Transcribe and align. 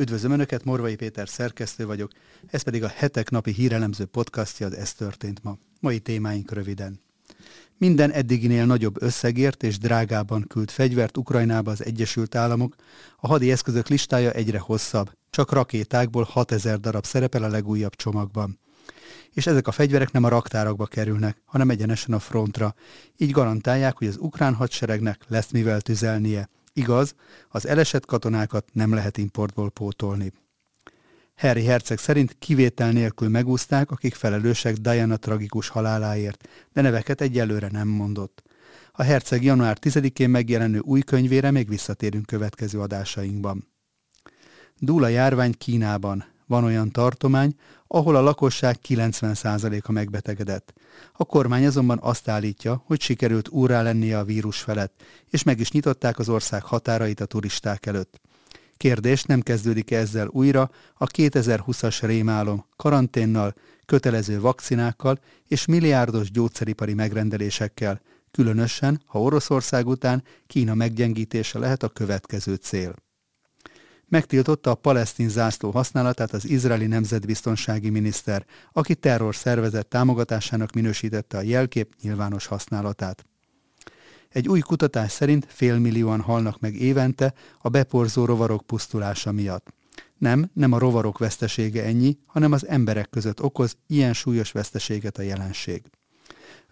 Üdvözlöm 0.00 0.32
Önöket, 0.32 0.64
Morvai 0.64 0.96
Péter 0.96 1.28
szerkesztő 1.28 1.86
vagyok, 1.86 2.10
ez 2.46 2.62
pedig 2.62 2.84
a 2.84 2.88
hetek 2.88 3.30
napi 3.30 3.52
hírelemző 3.52 4.04
podcastja, 4.04 4.66
az 4.66 4.74
Ez 4.74 4.92
történt 4.94 5.42
ma. 5.42 5.58
Mai 5.80 5.98
témáink 5.98 6.52
röviden. 6.52 7.00
Minden 7.76 8.10
eddiginél 8.10 8.66
nagyobb 8.66 9.02
összegért 9.02 9.62
és 9.62 9.78
drágában 9.78 10.44
küld 10.48 10.70
fegyvert 10.70 11.16
Ukrajnába 11.16 11.70
az 11.70 11.84
Egyesült 11.84 12.34
Államok, 12.34 12.74
a 13.16 13.26
hadi 13.26 13.50
eszközök 13.50 13.88
listája 13.88 14.30
egyre 14.30 14.58
hosszabb, 14.58 15.12
csak 15.30 15.52
rakétákból 15.52 16.22
6000 16.22 16.80
darab 16.80 17.04
szerepel 17.04 17.42
a 17.42 17.48
legújabb 17.48 17.94
csomagban. 17.94 18.58
És 19.32 19.46
ezek 19.46 19.66
a 19.66 19.72
fegyverek 19.72 20.12
nem 20.12 20.24
a 20.24 20.28
raktárakba 20.28 20.86
kerülnek, 20.86 21.42
hanem 21.44 21.70
egyenesen 21.70 22.14
a 22.14 22.18
frontra. 22.18 22.74
Így 23.16 23.30
garantálják, 23.30 23.96
hogy 23.96 24.06
az 24.06 24.16
ukrán 24.20 24.54
hadseregnek 24.54 25.24
lesz 25.28 25.50
mivel 25.50 25.80
tüzelnie. 25.80 26.48
Igaz, 26.78 27.14
az 27.48 27.66
elesett 27.66 28.06
katonákat 28.06 28.68
nem 28.72 28.94
lehet 28.94 29.18
importból 29.18 29.70
pótolni. 29.70 30.32
Harry 31.36 31.64
Herceg 31.64 31.98
szerint 31.98 32.36
kivétel 32.38 32.92
nélkül 32.92 33.28
megúzták, 33.28 33.90
akik 33.90 34.14
felelősek 34.14 34.74
Diana 34.74 35.16
tragikus 35.16 35.68
haláláért, 35.68 36.48
de 36.72 36.80
neveket 36.80 37.20
egyelőre 37.20 37.68
nem 37.70 37.88
mondott. 37.88 38.42
A 38.92 39.02
Herceg 39.02 39.42
január 39.44 39.76
10-én 39.80 40.30
megjelenő 40.30 40.78
új 40.78 41.00
könyvére 41.00 41.50
még 41.50 41.68
visszatérünk 41.68 42.26
következő 42.26 42.80
adásainkban. 42.80 43.68
Dúla 44.76 45.08
járvány 45.08 45.54
Kínában. 45.58 46.24
Van 46.48 46.64
olyan 46.64 46.90
tartomány, 46.90 47.54
ahol 47.86 48.16
a 48.16 48.20
lakosság 48.20 48.78
90%-a 48.88 49.92
megbetegedett. 49.92 50.72
A 51.12 51.24
kormány 51.24 51.66
azonban 51.66 51.98
azt 52.02 52.28
állítja, 52.28 52.82
hogy 52.86 53.00
sikerült 53.00 53.48
úrá 53.48 53.82
lennie 53.82 54.18
a 54.18 54.24
vírus 54.24 54.60
felett, 54.60 55.02
és 55.30 55.42
meg 55.42 55.60
is 55.60 55.70
nyitották 55.70 56.18
az 56.18 56.28
ország 56.28 56.62
határait 56.62 57.20
a 57.20 57.24
turisták 57.24 57.86
előtt. 57.86 58.20
Kérdés 58.76 59.22
nem 59.22 59.40
kezdődik 59.40 59.90
ezzel 59.90 60.28
újra 60.30 60.70
a 60.94 61.06
2020-as 61.06 61.98
rémálom 62.00 62.64
karanténnal, 62.76 63.54
kötelező 63.86 64.40
vakcinákkal 64.40 65.18
és 65.46 65.66
milliárdos 65.66 66.30
gyógyszeripari 66.30 66.94
megrendelésekkel, 66.94 68.00
különösen, 68.30 69.02
ha 69.06 69.20
Oroszország 69.20 69.86
után 69.86 70.22
Kína 70.46 70.74
meggyengítése 70.74 71.58
lehet 71.58 71.82
a 71.82 71.88
következő 71.88 72.54
cél. 72.54 72.94
Megtiltotta 74.08 74.70
a 74.70 74.74
palesztin 74.74 75.28
zászló 75.28 75.70
használatát 75.70 76.32
az 76.32 76.48
izraeli 76.48 76.86
nemzetbiztonsági 76.86 77.90
miniszter, 77.90 78.44
aki 78.72 78.94
terror 78.94 79.34
szervezet 79.36 79.86
támogatásának 79.86 80.72
minősítette 80.72 81.36
a 81.36 81.42
jelkép 81.42 81.94
nyilvános 82.02 82.46
használatát. 82.46 83.26
Egy 84.28 84.48
új 84.48 84.60
kutatás 84.60 85.12
szerint 85.12 85.46
félmillióan 85.48 86.20
halnak 86.20 86.60
meg 86.60 86.74
évente 86.74 87.34
a 87.58 87.68
beporzó 87.68 88.24
rovarok 88.24 88.66
pusztulása 88.66 89.32
miatt. 89.32 89.74
Nem, 90.18 90.50
nem 90.52 90.72
a 90.72 90.78
rovarok 90.78 91.18
vesztesége 91.18 91.84
ennyi, 91.84 92.18
hanem 92.26 92.52
az 92.52 92.66
emberek 92.66 93.10
között 93.10 93.42
okoz 93.42 93.76
ilyen 93.86 94.12
súlyos 94.12 94.52
veszteséget 94.52 95.18
a 95.18 95.22
jelenség. 95.22 95.82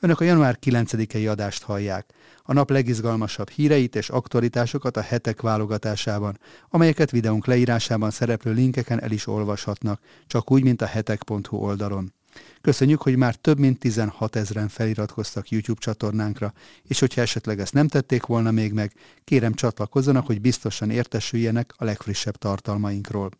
Önök 0.00 0.20
a 0.20 0.24
január 0.24 0.58
9-i 0.60 1.30
adást 1.30 1.62
hallják, 1.62 2.06
a 2.42 2.52
nap 2.52 2.70
legizgalmasabb 2.70 3.48
híreit 3.48 3.96
és 3.96 4.08
aktualitásokat 4.08 4.96
a 4.96 5.00
hetek 5.00 5.40
válogatásában, 5.40 6.38
amelyeket 6.68 7.10
videónk 7.10 7.46
leírásában 7.46 8.10
szereplő 8.10 8.52
linkeken 8.52 9.02
el 9.02 9.10
is 9.10 9.26
olvashatnak, 9.26 10.00
csak 10.26 10.50
úgy, 10.50 10.62
mint 10.62 10.82
a 10.82 10.86
hetek.hu 10.86 11.56
oldalon. 11.56 12.12
Köszönjük, 12.60 13.02
hogy 13.02 13.16
már 13.16 13.34
több 13.34 13.58
mint 13.58 13.78
16 13.78 14.36
ezeren 14.36 14.68
feliratkoztak 14.68 15.48
YouTube 15.48 15.80
csatornánkra, 15.80 16.52
és 16.82 17.00
hogyha 17.00 17.20
esetleg 17.20 17.60
ezt 17.60 17.72
nem 17.72 17.88
tették 17.88 18.26
volna 18.26 18.50
még 18.50 18.72
meg, 18.72 18.92
kérem 19.24 19.54
csatlakozzanak, 19.54 20.26
hogy 20.26 20.40
biztosan 20.40 20.90
értesüljenek 20.90 21.74
a 21.76 21.84
legfrissebb 21.84 22.36
tartalmainkról. 22.36 23.30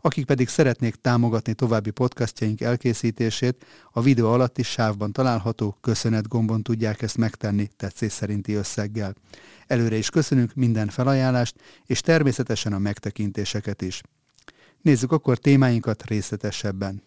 Akik 0.00 0.24
pedig 0.24 0.48
szeretnék 0.48 0.94
támogatni 0.94 1.54
további 1.54 1.90
podcastjaink 1.90 2.60
elkészítését, 2.60 3.66
a 3.92 4.00
videó 4.00 4.30
alatti 4.30 4.62
sávban 4.62 5.12
található 5.12 5.76
köszönet 5.80 6.28
gombon 6.28 6.62
tudják 6.62 7.02
ezt 7.02 7.16
megtenni 7.16 7.68
tetszés 7.76 8.12
szerinti 8.12 8.52
összeggel. 8.52 9.14
Előre 9.66 9.96
is 9.96 10.10
köszönünk 10.10 10.54
minden 10.54 10.88
felajánlást, 10.88 11.56
és 11.86 12.00
természetesen 12.00 12.72
a 12.72 12.78
megtekintéseket 12.78 13.82
is. 13.82 14.00
Nézzük 14.82 15.12
akkor 15.12 15.38
témáinkat 15.38 16.06
részletesebben. 16.06 17.02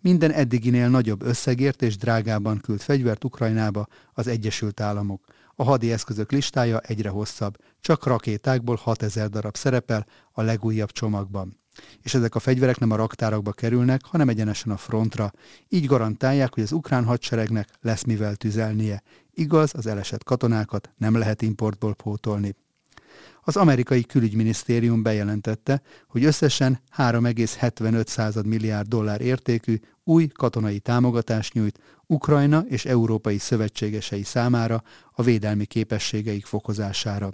Minden 0.00 0.30
eddiginél 0.30 0.88
nagyobb 0.88 1.22
összegért 1.22 1.82
és 1.82 1.96
drágában 1.96 2.58
küld 2.58 2.80
fegyvert 2.80 3.24
Ukrajnába 3.24 3.86
az 4.12 4.26
Egyesült 4.26 4.80
Államok. 4.80 5.24
A 5.54 5.64
hadi 5.64 5.92
eszközök 5.92 6.32
listája 6.32 6.78
egyre 6.78 7.08
hosszabb, 7.08 7.56
csak 7.80 8.06
rakétákból 8.06 8.76
6000 8.76 9.28
darab 9.28 9.56
szerepel 9.56 10.06
a 10.32 10.42
legújabb 10.42 10.92
csomagban. 10.92 11.62
És 12.02 12.14
ezek 12.14 12.34
a 12.34 12.38
fegyverek 12.38 12.78
nem 12.78 12.90
a 12.90 12.96
raktárakba 12.96 13.52
kerülnek, 13.52 14.04
hanem 14.04 14.28
egyenesen 14.28 14.72
a 14.72 14.76
frontra. 14.76 15.32
Így 15.68 15.86
garantálják, 15.86 16.54
hogy 16.54 16.62
az 16.62 16.72
ukrán 16.72 17.04
hadseregnek 17.04 17.68
lesz 17.80 18.02
mivel 18.04 18.36
tüzelnie. 18.36 19.02
Igaz, 19.30 19.70
az 19.74 19.86
elesett 19.86 20.24
katonákat 20.24 20.90
nem 20.96 21.18
lehet 21.18 21.42
importból 21.42 21.94
pótolni. 21.94 22.54
Az 23.46 23.56
amerikai 23.56 24.02
külügyminisztérium 24.04 25.02
bejelentette, 25.02 25.82
hogy 26.08 26.24
összesen 26.24 26.80
3,75 26.96 28.46
milliárd 28.46 28.88
dollár 28.88 29.20
értékű 29.20 29.80
új 30.04 30.26
katonai 30.26 30.78
támogatást 30.78 31.52
nyújt 31.52 31.78
Ukrajna 32.06 32.64
és 32.68 32.84
európai 32.84 33.38
szövetségesei 33.38 34.22
számára 34.22 34.82
a 35.12 35.22
védelmi 35.22 35.64
képességeik 35.64 36.46
fokozására. 36.46 37.30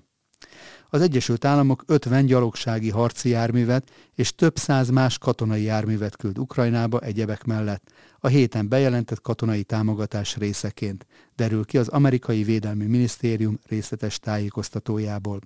Az 0.93 1.01
Egyesült 1.01 1.45
Államok 1.45 1.83
50 1.87 2.27
gyalogsági 2.27 2.91
harci 2.91 3.29
járművet 3.29 3.91
és 4.15 4.35
több 4.35 4.57
száz 4.57 4.89
más 4.89 5.19
katonai 5.19 5.63
járművet 5.63 6.17
küld 6.17 6.39
Ukrajnába 6.39 7.01
egyebek 7.01 7.45
mellett, 7.45 7.93
a 8.19 8.29
héten 8.29 8.69
bejelentett 8.69 9.21
katonai 9.21 9.63
támogatás 9.63 10.37
részeként, 10.37 11.07
derül 11.37 11.65
ki 11.65 11.79
az 11.79 11.89
amerikai 11.89 12.43
Védelmi 12.43 12.87
Minisztérium 12.87 13.59
részletes 13.69 14.19
tájékoztatójából. 14.19 15.41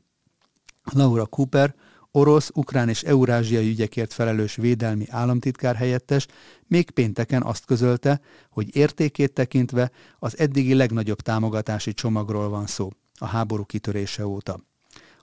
Laura 0.93 1.27
Cooper, 1.27 1.75
orosz, 2.11 2.51
ukrán 2.55 2.89
és 2.89 3.03
eurázsiai 3.03 3.69
ügyekért 3.69 4.13
felelős 4.13 4.57
védelmi 4.57 5.07
államtitkár 5.09 5.77
helyettes 5.77 6.27
még 6.67 6.91
pénteken 6.91 7.43
azt 7.43 7.65
közölte, 7.65 8.21
hogy 8.51 8.77
értékét 8.77 9.33
tekintve 9.33 9.91
az 10.19 10.39
eddigi 10.39 10.75
legnagyobb 10.75 11.21
támogatási 11.21 11.93
csomagról 11.93 12.49
van 12.49 12.67
szó 12.67 12.91
a 13.19 13.27
háború 13.27 13.65
kitörése 13.65 14.27
óta. 14.27 14.61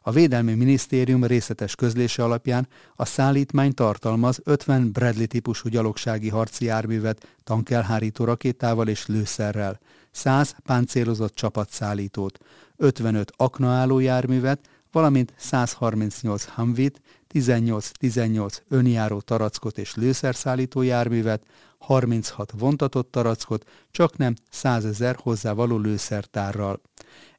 A 0.04 0.12
Védelmi 0.12 0.54
Minisztérium 0.54 1.24
részletes 1.24 1.76
közlése 1.76 2.24
alapján 2.24 2.68
a 2.96 3.06
szállítmány 3.06 3.74
tartalmaz 3.74 4.40
50 4.44 4.92
Bradley 4.92 5.26
típusú 5.26 5.70
gyalogsági 5.70 6.30
harci 6.30 6.66
járművet 6.66 7.28
tankelhárító 7.44 8.24
rakétával 8.24 8.88
és 8.88 9.06
lőszerrel, 9.06 9.80
100 10.12 10.56
páncélozott 10.64 11.36
csapatszállítót, 11.36 12.38
55 12.76 13.32
aknaálló 13.36 14.00
járművet, 14.00 14.70
valamint 14.92 15.34
138 15.38 16.44
Humvit, 16.46 17.02
18-18 17.34 18.58
önjáró 18.70 19.20
tarackot 19.20 19.78
és 19.78 19.96
lőszerszállító 19.96 20.82
járművet, 20.82 21.44
36 21.82 22.54
vontatott 22.58 23.12
tarackot, 23.12 23.70
csak 23.92 24.18
nem 24.18 24.34
100 24.50 24.86
ezer 24.86 25.16
hozzávaló 25.22 25.78
lőszertárral. 25.78 26.82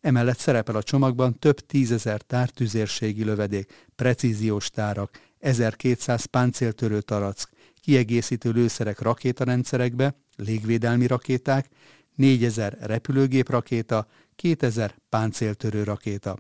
Emellett 0.01 0.39
szerepel 0.39 0.77
a 0.77 0.83
csomagban 0.83 1.39
több 1.39 1.61
tízezer 1.61 2.21
tár 2.21 2.49
tüzérségi 2.51 3.25
lövedék, 3.25 3.89
precíziós 3.97 4.71
tárak, 4.71 5.11
1200 5.39 6.25
páncéltörő 6.25 7.01
tarack, 7.01 7.51
kiegészítő 7.81 8.51
lőszerek 8.51 9.01
rakétarendszerekbe, 9.01 10.15
légvédelmi 10.37 11.07
rakéták, 11.07 11.69
4000 12.15 12.77
repülőgép 12.81 13.49
rakéta, 13.49 14.07
2000 14.37 14.95
páncéltörő 15.09 15.83
rakéta. 15.83 16.37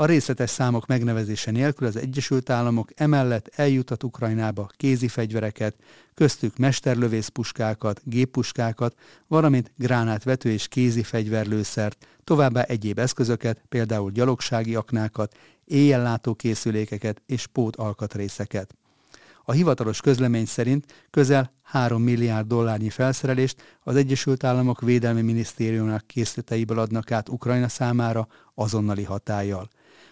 A 0.00 0.04
részletes 0.04 0.50
számok 0.50 0.86
megnevezése 0.86 1.50
nélkül 1.50 1.86
az 1.86 1.96
Egyesült 1.96 2.50
Államok 2.50 2.90
emellett 2.94 3.50
eljutat 3.54 4.02
Ukrajnába 4.02 4.68
kézi 4.76 5.08
fegyvereket, 5.08 5.74
köztük 6.14 6.56
mesterlövészpuskákat, 6.56 8.00
géppuskákat, 8.04 8.94
valamint 9.26 9.72
gránátvető 9.76 10.50
és 10.50 10.68
kézi 10.68 11.02
fegyverlőszert, 11.02 12.06
továbbá 12.24 12.62
egyéb 12.62 12.98
eszközöket, 12.98 13.62
például 13.68 14.10
gyalogsági 14.10 14.74
aknákat, 14.74 15.36
éjjellátó 15.64 16.34
készülékeket 16.34 17.22
és 17.26 17.46
pót 17.46 17.76
alkatrészeket. 17.76 18.74
A 19.44 19.52
hivatalos 19.52 20.00
közlemény 20.00 20.46
szerint 20.46 21.06
közel 21.10 21.52
3 21.62 22.02
milliárd 22.02 22.46
dollárnyi 22.46 22.90
felszerelést 22.90 23.78
az 23.82 23.96
Egyesült 23.96 24.44
Államok 24.44 24.80
Védelmi 24.80 25.22
Minisztériumának 25.22 26.06
készleteiből 26.06 26.78
adnak 26.78 27.10
át 27.10 27.28
Ukrajna 27.28 27.68
számára 27.68 28.28
azonnali 28.54 29.02
hatállyal. 29.02 29.68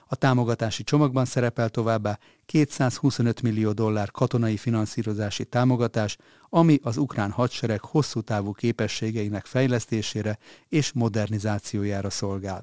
A 0.09 0.15
támogatási 0.15 0.83
csomagban 0.83 1.25
szerepel 1.25 1.69
továbbá 1.69 2.19
225 2.45 3.43
millió 3.43 3.73
dollár 3.73 4.11
katonai 4.11 4.57
finanszírozási 4.57 5.45
támogatás, 5.45 6.17
ami 6.49 6.79
az 6.83 6.97
ukrán 6.97 7.31
hadsereg 7.31 7.81
hosszú 7.81 8.21
távú 8.21 8.53
képességeinek 8.53 9.45
fejlesztésére 9.45 10.39
és 10.69 10.93
modernizációjára 10.93 12.11
szolgál. 12.11 12.63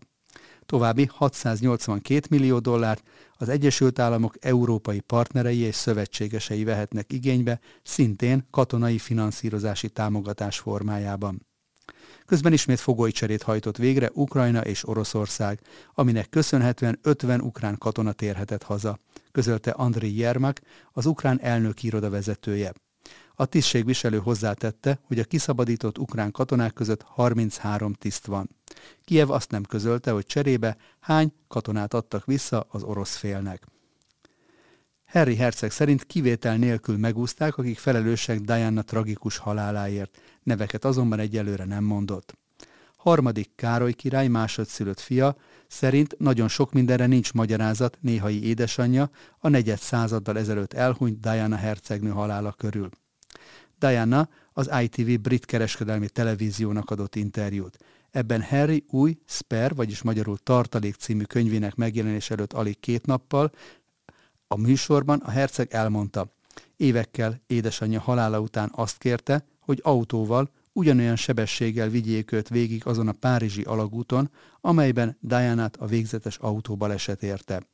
további 0.66 1.10
682 1.12 2.28
millió 2.30 2.60
dollárt 2.60 3.04
az 3.34 3.50
Egyesült 3.50 4.00
Államok 4.00 4.36
európai 4.40 5.00
partnerei 5.00 5.60
és 5.60 5.76
szövetségesei 5.76 6.64
vehetnek 6.64 7.14
igénybe, 7.14 7.60
szintén 7.82 8.48
katonai 8.52 8.98
finanszírozási 8.98 9.90
támogatás 9.90 10.60
formájában. 10.60 11.53
Közben 12.34 12.54
ismét 12.54 12.80
fogolycserét 12.80 13.44
hajtott 13.44 13.78
végre 13.78 14.10
Ukrajna 14.14 14.62
és 14.62 14.88
Oroszország, 14.88 15.60
aminek 15.94 16.30
köszönhetően 16.30 17.00
50 17.02 17.42
ukrán 17.42 17.78
katona 17.78 18.12
térhetett 18.12 18.64
haza, 18.64 19.00
közölte 19.32 19.72
Andriy 19.72 20.18
Jermak, 20.18 20.62
az 20.92 21.06
ukrán 21.06 21.42
elnök 21.42 21.84
iroda 21.84 22.10
vezetője. 22.10 22.74
A 23.36 23.46
tisztségviselő 23.46 24.18
hozzátette, 24.18 25.00
hogy 25.04 25.20
a 25.20 25.24
kiszabadított 25.24 25.98
ukrán 25.98 26.32
katonák 26.32 26.74
között 26.74 27.02
33 27.02 27.94
tiszt 27.94 28.26
van. 28.26 28.50
Kiev 29.04 29.32
azt 29.32 29.52
nem 29.52 29.64
közölte, 29.64 30.12
hogy 30.12 30.26
cserébe 30.26 30.78
hány 31.00 31.34
katonát 31.48 31.94
adtak 31.94 32.26
vissza 32.26 32.66
az 32.70 32.84
orosz 32.84 33.16
félnek. 33.16 33.66
Harry 35.14 35.36
Herceg 35.36 35.72
szerint 35.72 36.04
kivétel 36.04 36.58
nélkül 36.58 36.98
megúzták, 36.98 37.58
akik 37.58 37.78
felelősek 37.78 38.40
Diana 38.40 38.82
tragikus 38.82 39.38
haláláért, 39.38 40.18
neveket 40.44 40.86
azonban 40.86 41.20
egyelőre 41.20 41.66
nem 41.66 41.84
mondott. 41.84 42.38
Harmadik 42.98 43.50
Károly 43.56 43.94
király 43.94 44.28
másodszülött 44.28 45.00
fia 45.00 45.36
szerint 45.68 46.16
nagyon 46.20 46.48
sok 46.48 46.72
mindenre 46.72 47.06
nincs 47.06 47.34
magyarázat 47.34 47.98
néhai 48.02 48.44
édesanyja 48.44 49.10
a 49.40 49.50
negyed 49.50 49.80
századdal 49.80 50.38
ezelőtt 50.38 50.74
elhunyt 50.74 51.20
Diana 51.20 51.56
hercegnő 51.56 52.10
halála 52.10 52.52
körül. 52.52 52.90
Diana 53.80 54.30
az 54.54 54.70
ITV 54.82 55.22
brit 55.22 55.46
kereskedelmi 55.46 56.10
televíziónak 56.10 56.90
adott 56.90 57.16
interjút. 57.16 57.78
Ebben 58.12 58.42
Harry 58.42 58.86
új 58.90 59.18
Sper, 59.26 59.76
vagyis 59.76 60.02
magyarul 60.02 60.38
Tartalék 60.38 60.96
című 60.96 61.24
könyvének 61.24 61.76
megjelenés 61.76 62.30
előtt 62.30 62.54
alig 62.54 62.80
két 62.80 63.06
nappal 63.06 63.52
a 64.54 64.58
műsorban 64.58 65.20
a 65.20 65.30
herceg 65.30 65.68
elmondta, 65.72 66.34
évekkel 66.78 67.42
édesanyja 67.48 68.00
halála 68.00 68.40
után 68.40 68.72
azt 68.76 68.98
kérte, 68.98 69.46
hogy 69.60 69.80
autóval 69.84 70.50
ugyanolyan 70.74 71.16
sebességgel 71.16 71.90
vigyék 71.90 72.32
őt 72.32 72.50
végig 72.50 72.86
azon 72.86 73.08
a 73.08 73.12
párizsi 73.12 73.62
alagúton, 73.62 74.30
amelyben 74.62 75.18
Diana-t 75.22 75.78
a 75.78 75.86
végzetes 75.86 76.38
autóbaleset 76.38 77.24
érte. 77.24 77.68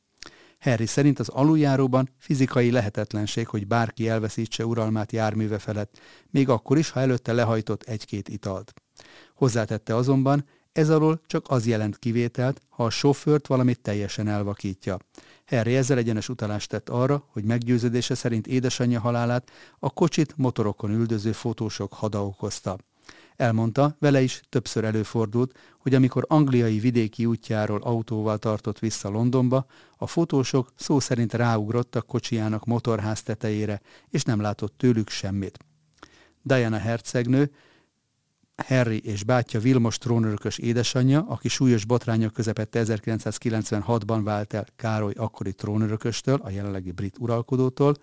Harry 0.60 0.86
szerint 0.86 1.18
az 1.18 1.28
aluljáróban 1.28 2.08
fizikai 2.18 2.70
lehetetlenség, 2.70 3.46
hogy 3.46 3.66
bárki 3.66 4.08
elveszítse 4.08 4.66
uralmát 4.66 5.12
járműve 5.12 5.58
felett, 5.58 5.98
még 6.30 6.48
akkor 6.48 6.78
is, 6.78 6.90
ha 6.90 7.00
előtte 7.00 7.32
lehajtott 7.32 7.82
egy-két 7.82 8.28
italt. 8.28 8.72
Hozzátette 9.34 9.94
azonban, 9.94 10.44
ez 10.72 10.90
alól 10.90 11.20
csak 11.26 11.44
az 11.48 11.66
jelent 11.66 11.98
kivételt, 11.98 12.60
ha 12.68 12.84
a 12.84 12.90
sofőrt 12.90 13.46
valamit 13.46 13.80
teljesen 13.80 14.28
elvakítja. 14.28 14.98
Harry 15.50 15.76
ezzel 15.76 15.98
egyenes 15.98 16.28
utalást 16.28 16.68
tett 16.68 16.88
arra, 16.88 17.24
hogy 17.32 17.44
meggyőződése 17.44 18.14
szerint 18.14 18.46
édesanyja 18.46 19.00
halálát 19.00 19.50
a 19.78 19.90
kocsit 19.90 20.36
motorokon 20.36 20.90
üldöző 20.90 21.32
fotósok 21.32 21.92
hada 21.92 22.26
okozta. 22.26 22.76
Elmondta, 23.36 23.96
vele 23.98 24.22
is 24.22 24.40
többször 24.48 24.84
előfordult, 24.84 25.58
hogy 25.78 25.94
amikor 25.94 26.24
angliai 26.28 26.78
vidéki 26.78 27.26
útjáról 27.26 27.80
autóval 27.82 28.38
tartott 28.38 28.78
vissza 28.78 29.08
Londonba, 29.08 29.66
a 29.96 30.06
fotósok 30.06 30.72
szó 30.74 31.00
szerint 31.00 31.34
ráugrottak 31.34 32.06
kocsijának 32.06 32.64
motorház 32.64 33.22
tetejére, 33.22 33.80
és 34.08 34.22
nem 34.22 34.40
látott 34.40 34.78
tőlük 34.78 35.08
semmit. 35.08 35.58
Diana 36.42 36.78
hercegnő 36.78 37.50
Harry 38.66 39.00
és 39.04 39.24
bátyja 39.24 39.60
Vilmos 39.60 39.98
trónörökös 39.98 40.58
édesanyja, 40.58 41.24
aki 41.28 41.48
súlyos 41.48 41.84
botrányok 41.84 42.32
közepette 42.32 42.82
1996-ban 42.84 44.20
vált 44.24 44.54
el 44.54 44.66
Károly 44.76 45.12
akkori 45.16 45.52
trónörököstől, 45.52 46.40
a 46.42 46.50
jelenlegi 46.50 46.90
brit 46.90 47.16
uralkodótól, 47.18 47.94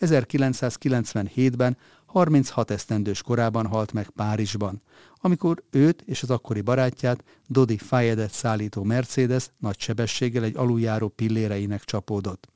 1997-ben 0.00 1.76
36 2.06 2.70
esztendős 2.70 3.22
korában 3.22 3.66
halt 3.66 3.92
meg 3.92 4.08
Párizsban, 4.08 4.82
amikor 5.20 5.62
őt 5.70 6.02
és 6.02 6.22
az 6.22 6.30
akkori 6.30 6.60
barátját, 6.60 7.24
Dodi 7.48 7.78
Fayedet 7.78 8.32
szállító 8.32 8.82
Mercedes 8.82 9.50
nagy 9.58 9.80
sebességgel 9.80 10.44
egy 10.44 10.56
aluljáró 10.56 11.08
pilléreinek 11.08 11.84
csapódott. 11.84 12.48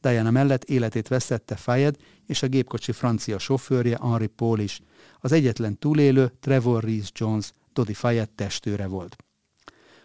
Diana 0.00 0.30
mellett 0.30 0.64
életét 0.64 1.08
vesztette 1.08 1.56
Fayed 1.56 1.96
és 2.26 2.42
a 2.42 2.46
gépkocsi 2.46 2.92
francia 2.92 3.38
sofőrje 3.38 3.98
Henri 4.02 4.26
Paul 4.26 4.58
is. 4.58 4.80
Az 5.20 5.32
egyetlen 5.32 5.78
túlélő 5.78 6.32
Trevor 6.40 6.84
Reese 6.84 7.10
Jones, 7.14 7.52
Dodi 7.72 7.94
Fayed 7.94 8.30
testőre 8.30 8.86
volt. 8.86 9.16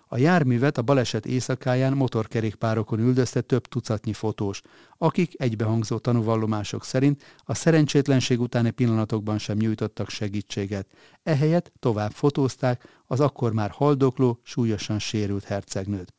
A 0.08 0.18
járművet 0.18 0.78
a 0.78 0.82
baleset 0.82 1.26
éjszakáján 1.26 1.94
motorkerékpárokon 1.94 3.00
üldözte 3.00 3.42
több 3.42 3.68
tucatnyi 3.68 4.14
fotós, 4.14 4.62
akik 4.98 5.42
egybehangzó 5.42 5.98
tanúvallomások 5.98 6.84
szerint 6.84 7.24
a 7.44 7.54
szerencsétlenség 7.54 8.40
utáni 8.40 8.72
pillanatokban 8.72 9.38
sem 9.38 9.58
nyújtottak 9.58 10.10
segítséget. 10.10 10.88
Ehelyett 11.24 11.72
tovább 11.80 12.12
fotózták 12.12 13.02
az 13.06 13.20
akkor 13.20 13.54
már 13.54 13.70
haldokló, 13.70 14.40
súlyosan 14.44 15.00
sérült 15.00 15.44
hercegnőt. 15.44 16.14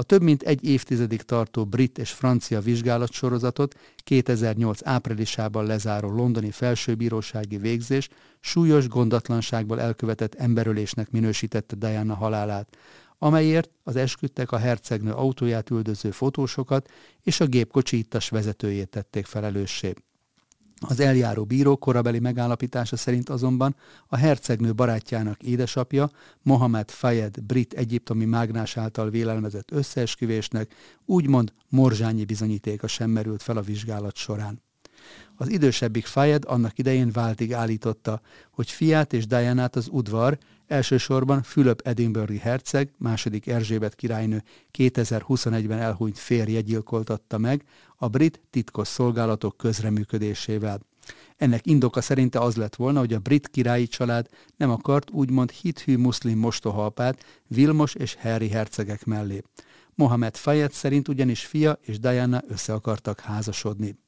A 0.00 0.02
több 0.02 0.22
mint 0.22 0.42
egy 0.42 0.64
évtizedig 0.64 1.22
tartó 1.22 1.64
brit 1.64 1.98
és 1.98 2.10
francia 2.10 2.60
vizsgálatsorozatot 2.60 3.74
2008 3.96 4.86
áprilisában 4.86 5.66
lezáró 5.66 6.10
londoni 6.10 6.50
felsőbírósági 6.50 7.56
végzés 7.56 8.08
súlyos 8.40 8.88
gondatlanságból 8.88 9.80
elkövetett 9.80 10.34
emberölésnek 10.34 11.10
minősítette 11.10 11.76
Diana 11.76 12.14
halálát, 12.14 12.76
amelyért 13.18 13.70
az 13.82 13.96
esküdtek 13.96 14.52
a 14.52 14.58
hercegnő 14.58 15.12
autóját 15.12 15.70
üldöző 15.70 16.10
fotósokat 16.10 16.90
és 17.22 17.40
a 17.40 17.46
gépkocsi 17.46 17.98
ittas 17.98 18.28
vezetőjét 18.28 18.88
tették 18.88 19.26
felelőssé. 19.26 19.94
Az 20.88 21.00
eljáró 21.00 21.44
bíró 21.44 21.76
korabeli 21.76 22.18
megállapítása 22.18 22.96
szerint 22.96 23.28
azonban 23.28 23.76
a 24.06 24.16
hercegnő 24.16 24.74
barátjának 24.74 25.42
édesapja, 25.42 26.10
Mohamed 26.42 26.90
Fayed 26.90 27.40
brit 27.40 27.72
egyiptomi 27.72 28.24
mágnás 28.24 28.76
által 28.76 29.10
vélelmezett 29.10 29.70
összeesküvésnek 29.70 30.74
úgymond 31.04 31.52
morzsányi 31.68 32.24
bizonyítéka 32.24 32.86
sem 32.86 33.10
merült 33.10 33.42
fel 33.42 33.56
a 33.56 33.62
vizsgálat 33.62 34.16
során. 34.16 34.62
Az 35.36 35.48
idősebbik 35.48 36.06
Fayed 36.06 36.44
annak 36.46 36.78
idején 36.78 37.10
váltig 37.12 37.54
állította, 37.54 38.20
hogy 38.50 38.70
fiát 38.70 39.12
és 39.12 39.26
Dianát 39.26 39.76
az 39.76 39.88
udvar, 39.90 40.38
elsősorban 40.66 41.42
Fülöp 41.42 41.80
Edinburghi 41.84 42.38
herceg, 42.38 42.92
második 42.98 43.46
Erzsébet 43.46 43.94
királynő 43.94 44.42
2021-ben 44.78 45.78
elhunyt 45.78 46.18
férje 46.18 46.60
gyilkoltatta 46.60 47.38
meg 47.38 47.64
a 48.02 48.08
brit 48.08 48.40
titkos 48.50 48.88
szolgálatok 48.88 49.56
közreműködésével. 49.56 50.80
Ennek 51.36 51.66
indoka 51.66 52.00
szerinte 52.00 52.38
az 52.38 52.56
lett 52.56 52.76
volna, 52.76 52.98
hogy 52.98 53.12
a 53.12 53.18
brit 53.18 53.48
királyi 53.48 53.86
család 53.86 54.26
nem 54.56 54.70
akart 54.70 55.10
úgymond 55.10 55.50
hithű 55.50 55.96
muszlim 55.96 56.38
mostohalpát 56.38 57.24
Vilmos 57.46 57.94
és 57.94 58.14
Harry 58.14 58.48
hercegek 58.48 59.04
mellé. 59.04 59.42
Mohamed 59.94 60.36
Fayed 60.36 60.72
szerint 60.72 61.08
ugyanis 61.08 61.44
fia 61.44 61.78
és 61.80 61.98
Diana 61.98 62.42
össze 62.48 62.72
akartak 62.72 63.20
házasodni. 63.20 63.98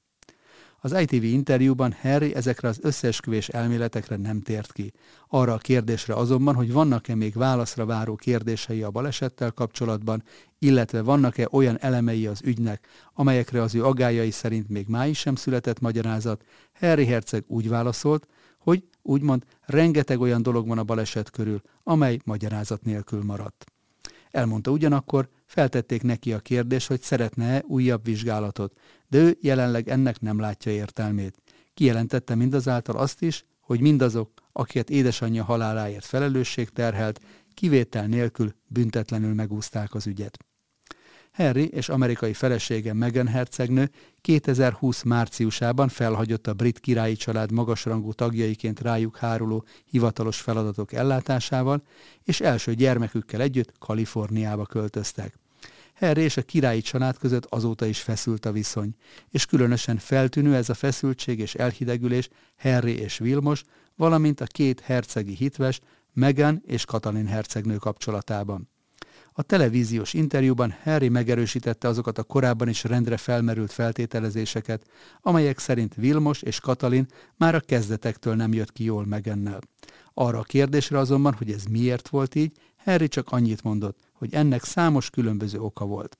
Az 0.84 0.92
ITV 1.00 1.24
interjúban 1.24 1.92
Harry 2.00 2.34
ezekre 2.34 2.68
az 2.68 2.78
összeesküvés 2.82 3.48
elméletekre 3.48 4.16
nem 4.16 4.40
tért 4.40 4.72
ki. 4.72 4.92
Arra 5.28 5.52
a 5.52 5.58
kérdésre 5.58 6.14
azonban, 6.14 6.54
hogy 6.54 6.72
vannak-e 6.72 7.14
még 7.14 7.34
válaszra 7.34 7.86
váró 7.86 8.16
kérdései 8.16 8.82
a 8.82 8.90
balesettel 8.90 9.50
kapcsolatban, 9.50 10.22
illetve 10.58 11.02
vannak-e 11.02 11.48
olyan 11.50 11.78
elemei 11.80 12.26
az 12.26 12.40
ügynek, 12.44 12.86
amelyekre 13.14 13.62
az 13.62 13.74
ő 13.74 13.84
agályai 13.84 14.30
szerint 14.30 14.68
még 14.68 14.86
máig 14.88 15.14
sem 15.14 15.34
született 15.34 15.80
magyarázat, 15.80 16.44
Harry 16.72 17.06
Herceg 17.06 17.44
úgy 17.46 17.68
válaszolt, 17.68 18.26
hogy 18.58 18.84
úgymond 19.02 19.44
rengeteg 19.66 20.20
olyan 20.20 20.42
dolog 20.42 20.68
van 20.68 20.78
a 20.78 20.84
baleset 20.84 21.30
körül, 21.30 21.60
amely 21.82 22.18
magyarázat 22.24 22.84
nélkül 22.84 23.22
maradt. 23.24 23.71
Elmondta 24.32 24.70
ugyanakkor, 24.70 25.28
feltették 25.46 26.02
neki 26.02 26.32
a 26.32 26.38
kérdést, 26.38 26.88
hogy 26.88 27.00
szeretne-e 27.00 27.62
újabb 27.66 28.04
vizsgálatot, 28.04 28.78
de 29.08 29.18
ő 29.18 29.36
jelenleg 29.40 29.88
ennek 29.88 30.20
nem 30.20 30.40
látja 30.40 30.72
értelmét. 30.72 31.42
Kijelentette 31.74 32.34
mindazáltal 32.34 32.96
azt 32.96 33.22
is, 33.22 33.44
hogy 33.60 33.80
mindazok, 33.80 34.30
akiket 34.52 34.90
édesanyja 34.90 35.44
haláláért 35.44 36.04
felelősség 36.04 36.68
terhelt, 36.68 37.20
kivétel 37.54 38.06
nélkül 38.06 38.54
büntetlenül 38.66 39.34
megúzták 39.34 39.94
az 39.94 40.06
ügyet. 40.06 40.38
Harry 41.32 41.68
és 41.68 41.88
amerikai 41.88 42.32
felesége 42.32 42.92
Meghan 42.92 43.28
hercegnő 43.28 43.90
2020 44.22 45.02
márciusában 45.02 45.88
felhagyott 45.88 46.46
a 46.46 46.54
brit 46.54 46.80
királyi 46.80 47.14
család 47.14 47.52
magasrangú 47.52 48.12
tagjaiként 48.12 48.80
rájuk 48.80 49.16
háruló 49.16 49.64
hivatalos 49.84 50.40
feladatok 50.40 50.92
ellátásával, 50.92 51.82
és 52.22 52.40
első 52.40 52.74
gyermekükkel 52.74 53.40
együtt 53.40 53.78
Kaliforniába 53.78 54.66
költöztek. 54.66 55.38
Harry 55.94 56.22
és 56.22 56.36
a 56.36 56.42
királyi 56.42 56.80
család 56.80 57.18
között 57.18 57.44
azóta 57.44 57.86
is 57.86 58.00
feszült 58.00 58.46
a 58.46 58.52
viszony, 58.52 58.94
és 59.30 59.46
különösen 59.46 59.98
feltűnő 59.98 60.54
ez 60.54 60.68
a 60.68 60.74
feszültség 60.74 61.38
és 61.38 61.54
elhidegülés 61.54 62.28
Harry 62.56 62.98
és 62.98 63.18
Vilmos, 63.18 63.62
valamint 63.96 64.40
a 64.40 64.46
két 64.46 64.80
hercegi 64.80 65.34
hitves, 65.34 65.80
Meghan 66.12 66.62
és 66.66 66.84
Katalin 66.84 67.26
hercegnő 67.26 67.76
kapcsolatában. 67.76 68.70
A 69.34 69.42
televíziós 69.42 70.14
interjúban 70.14 70.74
Harry 70.82 71.08
megerősítette 71.08 71.88
azokat 71.88 72.18
a 72.18 72.22
korábban 72.22 72.68
is 72.68 72.84
rendre 72.84 73.16
felmerült 73.16 73.72
feltételezéseket, 73.72 74.86
amelyek 75.20 75.58
szerint 75.58 75.94
Vilmos 75.94 76.42
és 76.42 76.60
Katalin 76.60 77.06
már 77.36 77.54
a 77.54 77.60
kezdetektől 77.60 78.34
nem 78.34 78.52
jött 78.52 78.72
ki 78.72 78.84
jól 78.84 79.06
megennel. 79.06 79.60
Arra 80.14 80.38
a 80.38 80.42
kérdésre 80.42 80.98
azonban, 80.98 81.34
hogy 81.34 81.50
ez 81.50 81.64
miért 81.64 82.08
volt 82.08 82.34
így, 82.34 82.52
Harry 82.76 83.08
csak 83.08 83.30
annyit 83.30 83.62
mondott, 83.62 83.98
hogy 84.12 84.34
ennek 84.34 84.64
számos 84.64 85.10
különböző 85.10 85.58
oka 85.58 85.84
volt. 85.84 86.16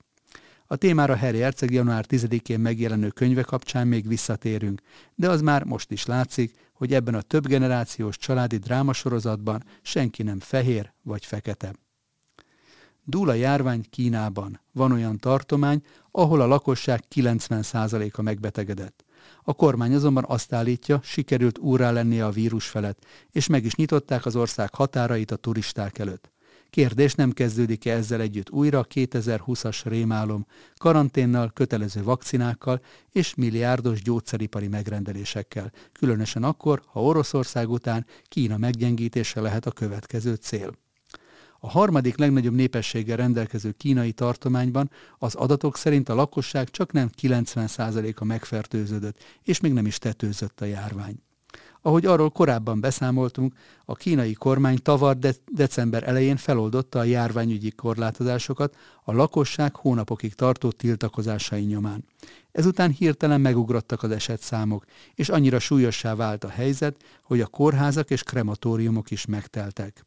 A 0.67 0.75
témára 0.75 1.17
Harry 1.17 1.39
Herceg 1.39 1.71
január 1.71 2.05
10-én 2.07 2.59
megjelenő 2.59 3.07
könyve 3.07 3.41
kapcsán 3.41 3.87
még 3.87 4.07
visszatérünk, 4.07 4.81
de 5.15 5.29
az 5.29 5.41
már 5.41 5.63
most 5.63 5.91
is 5.91 6.05
látszik, 6.05 6.53
hogy 6.73 6.93
ebben 6.93 7.15
a 7.15 7.21
több 7.21 7.47
generációs 7.47 8.17
családi 8.17 8.57
drámasorozatban 8.57 9.63
senki 9.81 10.23
nem 10.23 10.39
fehér 10.39 10.93
vagy 11.03 11.25
fekete. 11.25 11.82
Dúl 13.05 13.35
járvány 13.35 13.85
Kínában. 13.89 14.59
Van 14.71 14.91
olyan 14.91 15.17
tartomány, 15.17 15.81
ahol 16.11 16.41
a 16.41 16.47
lakosság 16.47 17.03
90%-a 17.15 18.21
megbetegedett. 18.21 19.05
A 19.43 19.53
kormány 19.53 19.93
azonban 19.93 20.25
azt 20.27 20.53
állítja, 20.53 20.99
sikerült 21.03 21.57
úrá 21.57 21.91
lennie 21.91 22.25
a 22.25 22.31
vírus 22.31 22.67
felett, 22.67 23.05
és 23.31 23.47
meg 23.47 23.65
is 23.65 23.75
nyitották 23.75 24.25
az 24.25 24.35
ország 24.35 24.75
határait 24.75 25.31
a 25.31 25.35
turisták 25.35 25.97
előtt. 25.97 26.31
Kérdés 26.69 27.13
nem 27.13 27.31
kezdődik-e 27.31 27.93
ezzel 27.93 28.21
együtt 28.21 28.49
újra 28.49 28.85
2020-as 28.93 29.81
rémálom, 29.83 30.45
karanténnal, 30.77 31.51
kötelező 31.53 32.03
vakcinákkal 32.03 32.81
és 33.11 33.35
milliárdos 33.35 34.01
gyógyszeripari 34.01 34.67
megrendelésekkel, 34.67 35.71
különösen 35.91 36.43
akkor, 36.43 36.81
ha 36.85 37.03
Oroszország 37.03 37.69
után 37.69 38.05
Kína 38.27 38.57
meggyengítése 38.57 39.41
lehet 39.41 39.65
a 39.65 39.71
következő 39.71 40.33
cél. 40.33 40.82
A 41.65 41.69
harmadik 41.69 42.17
legnagyobb 42.17 42.53
népességgel 42.53 43.17
rendelkező 43.17 43.71
kínai 43.71 44.11
tartományban 44.11 44.89
az 45.17 45.35
adatok 45.35 45.77
szerint 45.77 46.09
a 46.09 46.15
lakosság 46.15 46.69
csak 46.69 46.91
nem 46.91 47.09
90%-a 47.21 48.23
megfertőződött, 48.23 49.19
és 49.43 49.59
még 49.59 49.73
nem 49.73 49.85
is 49.85 49.97
tetőzött 49.97 50.61
a 50.61 50.65
járvány. 50.65 51.15
Ahogy 51.81 52.05
arról 52.05 52.29
korábban 52.29 52.79
beszámoltunk, 52.79 53.53
a 53.85 53.95
kínai 53.95 54.33
kormány 54.33 54.77
tavar 54.81 55.17
de- 55.17 55.35
december 55.51 56.07
elején 56.07 56.37
feloldotta 56.37 56.99
a 56.99 57.03
járványügyi 57.03 57.71
korlátozásokat 57.71 58.75
a 59.03 59.13
lakosság 59.13 59.75
hónapokig 59.75 60.33
tartó 60.33 60.71
tiltakozásai 60.71 61.63
nyomán. 61.63 62.05
Ezután 62.51 62.91
hirtelen 62.91 63.41
megugrottak 63.41 64.03
az 64.03 64.11
esetszámok, 64.11 64.85
és 65.15 65.29
annyira 65.29 65.59
súlyossá 65.59 66.15
vált 66.15 66.43
a 66.43 66.49
helyzet, 66.49 67.03
hogy 67.23 67.41
a 67.41 67.47
kórházak 67.47 68.09
és 68.09 68.23
krematóriumok 68.23 69.11
is 69.11 69.25
megteltek 69.25 70.05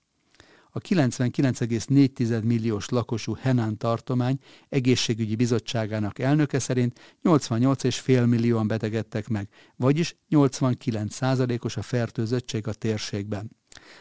a 0.77 0.81
99,4 0.81 2.43
milliós 2.43 2.89
lakosú 2.89 3.35
Henan 3.41 3.77
tartomány 3.77 4.39
egészségügyi 4.69 5.35
bizottságának 5.35 6.19
elnöke 6.19 6.59
szerint 6.59 7.19
88,5 7.23 8.29
millióan 8.29 8.67
betegedtek 8.67 9.29
meg, 9.29 9.49
vagyis 9.77 10.17
89%-os 10.31 11.77
a 11.77 11.83
fertőzöttség 11.83 12.67
a 12.67 12.73
térségben. 12.73 13.51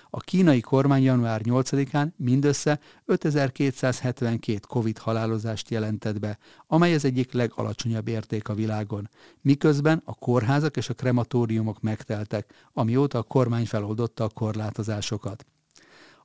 A 0.09 0.19
kínai 0.19 0.59
kormány 0.59 1.03
január 1.03 1.41
8-án 1.43 2.07
mindössze 2.15 2.79
5272 3.05 4.59
COVID 4.67 4.97
halálozást 4.97 5.69
jelentett 5.69 6.19
be, 6.19 6.37
amely 6.67 6.93
az 6.93 7.05
egyik 7.05 7.31
legalacsonyabb 7.31 8.07
érték 8.07 8.49
a 8.49 8.53
világon, 8.53 9.09
miközben 9.41 10.01
a 10.05 10.15
kórházak 10.15 10.77
és 10.77 10.89
a 10.89 10.93
krematóriumok 10.93 11.81
megteltek, 11.81 12.53
amióta 12.73 13.17
a 13.17 13.23
kormány 13.23 13.65
feloldotta 13.65 14.23
a 14.23 14.29
korlátozásokat. 14.29 15.45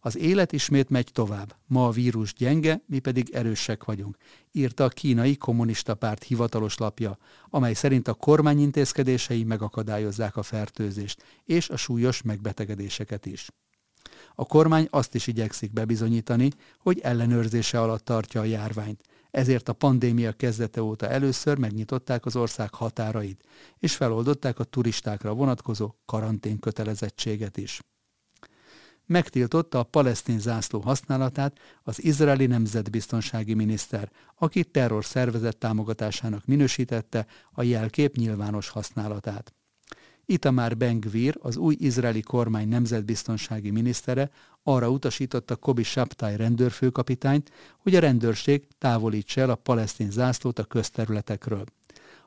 Az 0.03 0.17
élet 0.17 0.53
ismét 0.53 0.89
megy 0.89 1.09
tovább. 1.13 1.57
Ma 1.67 1.87
a 1.87 1.91
vírus 1.91 2.35
gyenge, 2.35 2.83
mi 2.87 2.99
pedig 2.99 3.31
erősek 3.31 3.85
vagyunk, 3.85 4.17
írta 4.53 4.85
a 4.85 4.89
kínai 4.89 5.37
kommunista 5.37 5.95
párt 5.95 6.23
hivatalos 6.23 6.77
lapja, 6.77 7.19
amely 7.51 7.75
szerint 7.75 8.09
a 8.09 8.15
kormány 8.15 8.61
intézkedései 8.61 9.45
megakadályozzák 9.45 10.37
a 10.37 10.43
fertőzést 10.43 11.23
és 11.45 11.69
a 11.69 11.77
súlyos 11.77 12.23
megbetegedéseket 12.23 13.27
is. 13.27 13.49
A 14.35 14.45
kormány 14.45 14.89
azt 14.91 15.15
is 15.15 15.27
igyekszik 15.27 15.73
bebizonyítani, 15.73 16.51
hogy 16.79 17.01
ellenőrzése 17.01 17.81
alatt 17.81 18.05
tartja 18.05 18.41
a 18.41 18.45
járványt, 18.45 19.03
ezért 19.31 19.69
a 19.69 19.73
pandémia 19.73 20.33
kezdete 20.33 20.83
óta 20.83 21.09
először 21.09 21.59
megnyitották 21.59 22.27
az 22.27 22.37
ország 22.37 22.75
határait, 22.75 23.45
és 23.79 23.97
feloldották 23.97 24.59
a 24.59 24.65
turistákra 24.65 25.35
vonatkozó 25.35 25.95
karantén 26.05 26.59
kötelezettséget 26.59 27.57
is 27.57 27.81
megtiltotta 29.11 29.79
a 29.79 29.83
palesztin 29.83 30.39
zászló 30.39 30.81
használatát 30.81 31.59
az 31.83 32.03
izraeli 32.03 32.47
nemzetbiztonsági 32.47 33.55
miniszter, 33.55 34.11
aki 34.39 34.65
terror 34.65 35.05
szervezet 35.05 35.57
támogatásának 35.57 36.47
minősítette 36.47 37.27
a 37.53 37.63
jelkép 37.63 38.17
nyilvános 38.17 38.69
használatát. 38.69 39.55
Itamár 40.25 40.77
Ben-Gvir, 40.77 41.39
az 41.41 41.57
új 41.57 41.77
izraeli 41.79 42.21
kormány 42.21 42.69
nemzetbiztonsági 42.69 43.71
minisztere 43.71 44.31
arra 44.63 44.91
utasította 44.91 45.57
Kobi 45.57 45.83
Saptai 45.83 46.37
rendőrfőkapitányt, 46.37 47.51
hogy 47.79 47.95
a 47.95 48.01
rendőrség 48.01 48.67
távolítsa 48.79 49.41
el 49.41 49.51
a 49.51 49.55
palesztin 49.55 50.11
zászlót 50.11 50.59
a 50.59 50.65
közterületekről. 50.65 51.65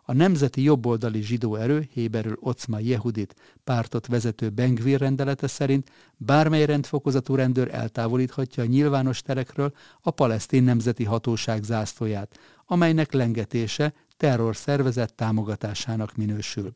A 0.05 0.13
Nemzeti 0.13 0.63
Jobboldali 0.63 1.21
Zsidó 1.21 1.55
Erő, 1.55 1.87
Héberül 1.93 2.37
Ocma 2.39 2.79
Jehudit 2.79 3.35
pártot 3.63 4.07
vezető 4.07 4.49
Bengvir 4.49 4.99
rendelete 4.99 5.47
szerint 5.47 5.91
bármely 6.17 6.65
rendfokozatú 6.65 7.35
rendőr 7.35 7.69
eltávolíthatja 7.73 8.63
a 8.63 8.67
nyilvános 8.67 9.21
terekről 9.21 9.73
a 10.01 10.11
palesztin 10.11 10.63
nemzeti 10.63 11.03
hatóság 11.03 11.63
zászlóját, 11.63 12.39
amelynek 12.65 13.11
lengetése 13.11 13.93
terrorszervezet 14.17 15.13
támogatásának 15.13 16.15
minősül. 16.15 16.71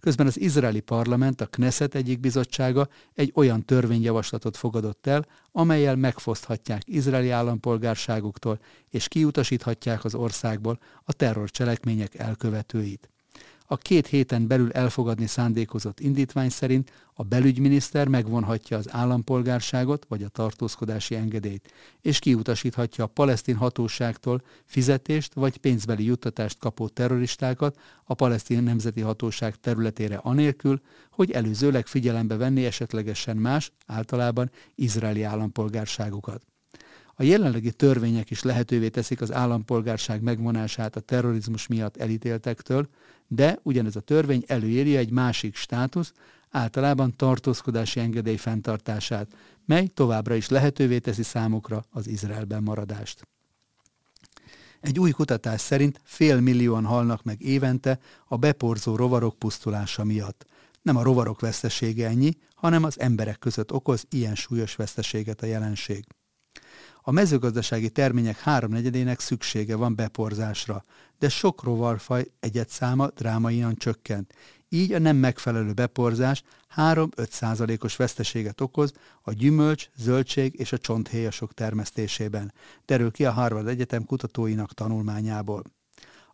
Közben 0.00 0.26
az 0.26 0.40
izraeli 0.40 0.80
parlament, 0.80 1.40
a 1.40 1.46
Knesset 1.46 1.94
egyik 1.94 2.20
bizottsága 2.20 2.88
egy 3.14 3.32
olyan 3.34 3.64
törvényjavaslatot 3.64 4.56
fogadott 4.56 5.06
el, 5.06 5.26
amelyel 5.52 5.96
megfoszthatják 5.96 6.82
izraeli 6.84 7.30
állampolgárságuktól 7.30 8.60
és 8.90 9.08
kiutasíthatják 9.08 10.04
az 10.04 10.14
országból 10.14 10.78
a 11.04 11.12
terrorcselekmények 11.12 12.14
elkövetőit. 12.14 13.10
A 13.70 13.76
két 13.76 14.06
héten 14.06 14.46
belül 14.46 14.72
elfogadni 14.72 15.26
szándékozott 15.26 16.00
indítvány 16.00 16.48
szerint 16.48 16.92
a 17.14 17.22
belügyminiszter 17.22 18.08
megvonhatja 18.08 18.76
az 18.76 18.88
állampolgárságot 18.90 20.06
vagy 20.08 20.22
a 20.22 20.28
tartózkodási 20.28 21.14
engedélyt, 21.14 21.72
és 22.00 22.18
kiutasíthatja 22.18 23.04
a 23.04 23.06
palesztin 23.06 23.56
hatóságtól 23.56 24.42
fizetést 24.64 25.34
vagy 25.34 25.56
pénzbeli 25.56 26.04
juttatást 26.04 26.58
kapó 26.58 26.88
terroristákat 26.88 27.78
a 28.04 28.14
palesztin 28.14 28.62
nemzeti 28.62 29.00
hatóság 29.00 29.54
területére 29.54 30.16
anélkül, 30.16 30.80
hogy 31.10 31.30
előzőleg 31.30 31.86
figyelembe 31.86 32.36
venni 32.36 32.64
esetlegesen 32.64 33.36
más, 33.36 33.72
általában 33.86 34.50
izraeli 34.74 35.22
állampolgárságukat. 35.22 36.46
A 37.20 37.22
jelenlegi 37.22 37.72
törvények 37.72 38.30
is 38.30 38.42
lehetővé 38.42 38.88
teszik 38.88 39.20
az 39.20 39.32
állampolgárság 39.32 40.22
megvonását 40.22 40.96
a 40.96 41.00
terrorizmus 41.00 41.66
miatt 41.66 41.96
elítéltektől, 41.96 42.88
de 43.26 43.58
ugyanez 43.62 43.96
a 43.96 44.00
törvény 44.00 44.44
előírja 44.46 44.98
egy 44.98 45.10
másik 45.10 45.56
státusz, 45.56 46.12
általában 46.50 47.16
tartózkodási 47.16 48.00
engedély 48.00 48.36
fenntartását, 48.36 49.32
mely 49.64 49.86
továbbra 49.86 50.34
is 50.34 50.48
lehetővé 50.48 50.98
teszi 50.98 51.22
számukra 51.22 51.84
az 51.90 52.08
Izraelben 52.08 52.62
maradást. 52.62 53.28
Egy 54.80 54.98
új 54.98 55.10
kutatás 55.10 55.60
szerint 55.60 56.00
fél 56.04 56.40
millióan 56.40 56.84
halnak 56.84 57.22
meg 57.22 57.42
évente 57.42 57.98
a 58.26 58.36
beporzó 58.36 58.96
rovarok 58.96 59.38
pusztulása 59.38 60.04
miatt. 60.04 60.46
Nem 60.82 60.96
a 60.96 61.02
rovarok 61.02 61.40
vesztesége 61.40 62.06
ennyi, 62.06 62.36
hanem 62.54 62.84
az 62.84 63.00
emberek 63.00 63.38
között 63.38 63.72
okoz 63.72 64.04
ilyen 64.10 64.34
súlyos 64.34 64.76
veszteséget 64.76 65.42
a 65.42 65.46
jelenség. 65.46 66.04
A 67.08 67.10
mezőgazdasági 67.10 67.90
termények 67.90 68.38
háromnegyedének 68.40 69.20
szüksége 69.20 69.76
van 69.76 69.94
beporzásra, 69.94 70.84
de 71.18 71.28
sok 71.28 71.62
rovarfaj 71.62 72.24
egyetszáma 72.40 73.06
drámaian 73.06 73.74
csökkent. 73.74 74.34
Így 74.68 74.92
a 74.92 74.98
nem 74.98 75.16
megfelelő 75.16 75.72
beporzás 75.72 76.42
3-5 76.76 77.30
százalékos 77.30 77.96
veszteséget 77.96 78.60
okoz 78.60 78.92
a 79.22 79.32
gyümölcs, 79.32 79.88
zöldség 79.96 80.54
és 80.58 80.72
a 80.72 80.78
csonthéjasok 80.78 81.54
termesztésében, 81.54 82.52
derül 82.84 83.10
ki 83.10 83.24
a 83.24 83.32
Harvard 83.32 83.68
Egyetem 83.68 84.04
kutatóinak 84.04 84.74
tanulmányából. 84.74 85.62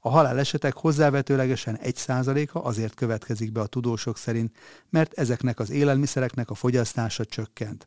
A 0.07 0.11
halálesetek 0.11 0.75
hozzávetőlegesen 0.75 1.79
1%-a 1.83 2.59
azért 2.59 2.95
következik 2.95 3.53
be 3.53 3.61
a 3.61 3.67
tudósok 3.67 4.17
szerint, 4.17 4.57
mert 4.91 5.13
ezeknek 5.13 5.59
az 5.59 5.71
élelmiszereknek 5.71 6.51
a 6.51 6.55
fogyasztása 6.55 7.25
csökkent. 7.25 7.87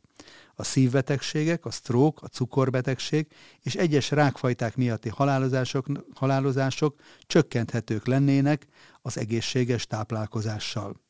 A 0.54 0.64
szívbetegségek, 0.64 1.64
a 1.64 1.70
stroke, 1.70 2.20
a 2.22 2.26
cukorbetegség 2.26 3.26
és 3.62 3.74
egyes 3.74 4.10
rákfajták 4.10 4.76
miatti 4.76 5.08
halálozások, 5.08 5.86
halálozások 6.14 7.00
csökkenthetők 7.26 8.06
lennének 8.06 8.66
az 9.02 9.18
egészséges 9.18 9.86
táplálkozással. 9.86 11.07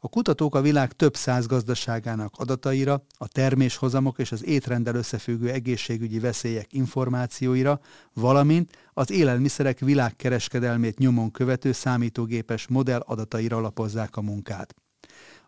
A 0.00 0.08
kutatók 0.08 0.54
a 0.54 0.60
világ 0.60 0.92
több 0.92 1.16
száz 1.16 1.46
gazdaságának 1.46 2.34
adataira, 2.36 3.04
a 3.18 3.28
terméshozamok 3.28 4.18
és 4.18 4.32
az 4.32 4.44
étrenddel 4.44 4.94
összefüggő 4.94 5.50
egészségügyi 5.50 6.18
veszélyek 6.18 6.72
információira, 6.72 7.80
valamint 8.12 8.76
az 8.92 9.10
élelmiszerek 9.10 9.78
világkereskedelmét 9.78 10.98
nyomon 10.98 11.30
követő 11.30 11.72
számítógépes 11.72 12.66
modell 12.68 13.00
adataira 13.00 13.56
alapozzák 13.56 14.16
a 14.16 14.20
munkát. 14.20 14.74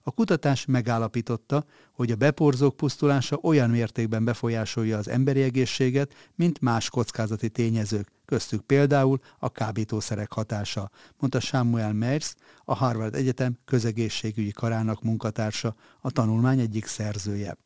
A 0.03 0.11
kutatás 0.11 0.65
megállapította, 0.67 1.65
hogy 1.93 2.11
a 2.11 2.17
beporzók 2.17 2.77
pusztulása 2.77 3.39
olyan 3.43 3.71
mértékben 3.71 4.25
befolyásolja 4.25 4.99
az 4.99 5.09
emberi 5.09 5.43
egészséget, 5.43 6.15
mint 6.35 6.61
más 6.61 6.91
kockázati 6.91 7.49
tényezők, 7.49 8.09
köztük 8.29 8.63
például 8.63 9.19
a 9.39 9.53
kábítószerek 9.53 10.33
hatása, 10.33 10.91
mondta 11.19 11.41
Samuel 11.41 11.93
Meyers, 11.93 12.35
a 12.65 12.75
Harvard 12.75 13.15
Egyetem 13.15 13.59
közegészségügyi 13.65 14.51
karának 14.51 15.03
munkatársa, 15.03 15.75
a 16.01 16.11
tanulmány 16.11 16.61
egyik 16.61 16.87
szerzője. 16.87 17.57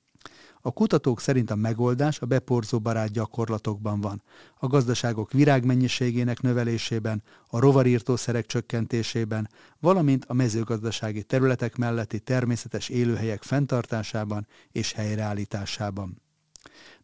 A 0.61 0.71
kutatók 0.71 1.21
szerint 1.21 1.51
a 1.51 1.55
megoldás 1.55 2.21
a 2.21 2.27
beporzó 2.27 2.79
barát 2.81 3.11
gyakorlatokban 3.11 4.01
van. 4.01 4.23
A 4.59 4.67
gazdaságok 4.67 5.33
virágmennyiségének 5.33 6.41
növelésében, 6.41 7.23
a 7.47 7.59
rovarírtószerek 7.59 8.47
csökkentésében, 8.47 9.49
valamint 9.81 10.25
a 10.25 10.33
mezőgazdasági 10.33 11.23
területek 11.23 11.77
melletti 11.77 12.19
természetes 12.19 12.89
élőhelyek 12.89 13.43
fenntartásában 13.43 14.47
és 14.73 14.93
helyreállításában. 14.93 16.23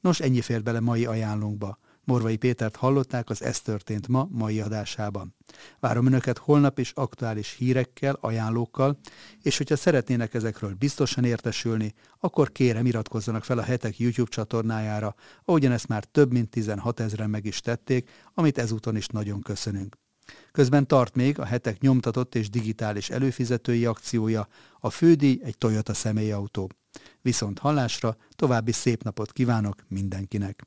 Nos, 0.00 0.20
ennyi 0.20 0.40
fér 0.40 0.62
bele 0.62 0.80
mai 0.80 1.06
ajánlónkba. 1.06 1.78
Morvai 2.08 2.36
Pétert 2.36 2.76
hallották 2.76 3.30
az 3.30 3.42
Ez 3.42 3.60
történt 3.60 4.08
ma 4.08 4.28
mai 4.30 4.60
adásában. 4.60 5.34
Várom 5.80 6.06
Önöket 6.06 6.38
holnap 6.38 6.78
is 6.78 6.92
aktuális 6.94 7.54
hírekkel, 7.58 8.18
ajánlókkal, 8.20 8.98
és 9.42 9.56
hogyha 9.56 9.76
szeretnének 9.76 10.34
ezekről 10.34 10.74
biztosan 10.74 11.24
értesülni, 11.24 11.94
akkor 12.18 12.52
kérem 12.52 12.86
iratkozzanak 12.86 13.44
fel 13.44 13.58
a 13.58 13.62
hetek 13.62 13.98
YouTube 13.98 14.30
csatornájára, 14.30 15.14
ahogyan 15.44 15.72
ezt 15.72 15.88
már 15.88 16.04
több 16.04 16.32
mint 16.32 16.50
16 16.50 17.00
ezeren 17.00 17.30
meg 17.30 17.44
is 17.44 17.60
tették, 17.60 18.10
amit 18.34 18.58
ezúton 18.58 18.96
is 18.96 19.06
nagyon 19.06 19.40
köszönünk. 19.40 19.96
Közben 20.52 20.86
tart 20.86 21.14
még 21.14 21.38
a 21.38 21.44
hetek 21.44 21.80
nyomtatott 21.80 22.34
és 22.34 22.50
digitális 22.50 23.10
előfizetői 23.10 23.84
akciója, 23.84 24.48
a 24.80 24.90
fődíj 24.90 25.40
egy 25.42 25.58
Toyota 25.58 25.94
személyautó. 25.94 26.70
Viszont 27.22 27.58
hallásra 27.58 28.16
további 28.36 28.72
szép 28.72 29.02
napot 29.02 29.32
kívánok 29.32 29.84
mindenkinek! 29.88 30.66